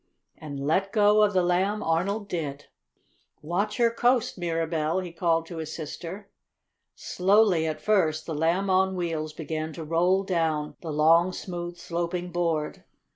[0.35, 2.65] And let go of the Lamb Arnold did.
[3.43, 6.27] "Watch her coast, Mirabell!" he called to his sister.
[6.95, 12.31] Slowly at first, the Lamb on Wheels began to roll down the long, smooth, sloping
[12.31, 12.83] board.